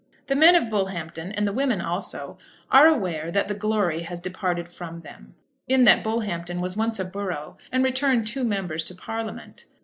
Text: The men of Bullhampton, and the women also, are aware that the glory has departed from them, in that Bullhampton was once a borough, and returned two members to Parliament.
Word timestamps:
The 0.25 0.35
men 0.35 0.55
of 0.55 0.67
Bullhampton, 0.67 1.31
and 1.33 1.45
the 1.47 1.53
women 1.53 1.79
also, 1.79 2.39
are 2.71 2.87
aware 2.87 3.29
that 3.29 3.47
the 3.47 3.53
glory 3.53 4.01
has 4.01 4.19
departed 4.19 4.67
from 4.67 5.01
them, 5.01 5.35
in 5.67 5.83
that 5.83 6.03
Bullhampton 6.03 6.59
was 6.59 6.75
once 6.75 6.99
a 6.99 7.05
borough, 7.05 7.55
and 7.71 7.83
returned 7.83 8.25
two 8.25 8.43
members 8.43 8.83
to 8.85 8.95
Parliament. 8.95 9.67